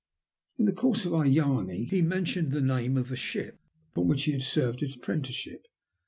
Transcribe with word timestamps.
In 0.57 0.65
the 0.65 0.73
course 0.73 1.05
of 1.05 1.13
our 1.13 1.27
yarning 1.27 1.83
he 1.83 2.01
men 2.01 2.25
tioned 2.25 2.49
the 2.49 2.59
name 2.61 2.97
of 2.97 3.09
the 3.09 3.15
ship 3.15 3.59
upon 3.91 4.07
which 4.07 4.23
he 4.23 4.31
had 4.31 4.41
served 4.41 4.79
his 4.79 4.95
apprenticeship. 4.95 5.67